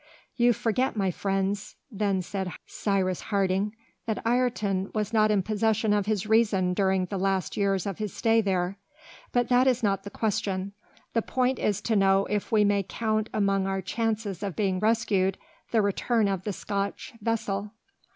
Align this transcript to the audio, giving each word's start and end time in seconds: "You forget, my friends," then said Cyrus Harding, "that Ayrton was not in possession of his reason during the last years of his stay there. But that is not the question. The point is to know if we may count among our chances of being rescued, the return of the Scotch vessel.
"You 0.35 0.51
forget, 0.53 0.95
my 0.97 1.11
friends," 1.11 1.75
then 1.91 2.23
said 2.23 2.51
Cyrus 2.65 3.21
Harding, 3.21 3.75
"that 4.07 4.25
Ayrton 4.25 4.89
was 4.95 5.13
not 5.13 5.29
in 5.29 5.43
possession 5.43 5.93
of 5.93 6.07
his 6.07 6.25
reason 6.25 6.73
during 6.73 7.05
the 7.05 7.19
last 7.19 7.55
years 7.55 7.85
of 7.85 7.99
his 7.99 8.11
stay 8.11 8.41
there. 8.41 8.79
But 9.31 9.49
that 9.49 9.67
is 9.67 9.83
not 9.83 10.01
the 10.01 10.09
question. 10.09 10.73
The 11.13 11.21
point 11.21 11.59
is 11.59 11.81
to 11.81 11.95
know 11.95 12.25
if 12.31 12.51
we 12.51 12.63
may 12.65 12.81
count 12.81 13.29
among 13.31 13.67
our 13.67 13.83
chances 13.83 14.41
of 14.41 14.55
being 14.55 14.79
rescued, 14.79 15.37
the 15.69 15.83
return 15.83 16.27
of 16.27 16.45
the 16.45 16.53
Scotch 16.53 17.13
vessel. 17.21 17.69